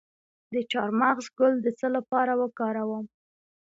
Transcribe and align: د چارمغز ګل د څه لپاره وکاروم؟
د 0.53 0.55
چارمغز 0.71 1.25
ګل 1.37 1.53
د 1.61 1.67
څه 1.79 1.87
لپاره 1.95 2.33
وکاروم؟ 2.41 3.05